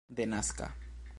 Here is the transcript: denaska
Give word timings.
denaska 0.09 0.67